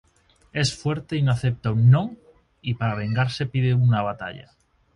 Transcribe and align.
Es 0.51 0.75
fuerte 0.75 1.15
y 1.15 1.21
no 1.21 1.31
acepta 1.31 1.71
un 1.71 1.91
"no", 1.91 2.15
y 2.59 2.73
para 2.73 2.95
vengarse 2.95 3.45
pide 3.45 3.75
una 3.75 4.01
batalla. 4.01 4.51